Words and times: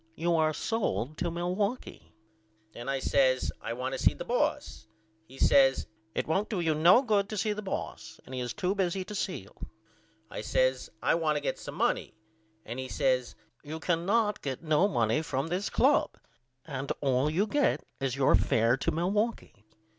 You 0.15 0.35
are 0.35 0.51
sold 0.51 1.15
to 1.19 1.29
Milwaukee. 1.29 2.11
Then 2.73 2.89
I 2.89 2.97
says 2.97 3.51
I 3.61 3.73
want 3.73 3.93
to 3.93 3.99
see 3.99 4.15
the 4.15 4.25
boss. 4.25 4.87
He 5.27 5.37
says 5.37 5.85
It 6.15 6.25
won't 6.25 6.49
do 6.49 6.59
you 6.59 6.73
no 6.73 7.03
good 7.03 7.29
to 7.29 7.37
see 7.37 7.53
the 7.53 7.61
boss 7.61 8.19
and 8.25 8.33
he 8.33 8.41
is 8.41 8.51
to 8.55 8.73
busy 8.73 9.03
to 9.05 9.13
see 9.13 9.37
you. 9.41 9.53
I 10.27 10.41
says 10.41 10.89
I 11.03 11.13
want 11.13 11.35
to 11.37 11.39
get 11.39 11.59
some 11.59 11.75
money. 11.75 12.15
And 12.65 12.79
he 12.79 12.87
says 12.87 13.35
You 13.63 13.79
cannot 13.79 14.41
get 14.41 14.63
no 14.63 14.87
money 14.87 15.21
from 15.21 15.49
this 15.49 15.69
club 15.69 16.17
and 16.65 16.91
all 17.01 17.29
you 17.29 17.45
get 17.45 17.83
is 17.99 18.15
your 18.15 18.33
fair 18.33 18.77
to 18.77 18.89
Milwaukee. 18.91 19.67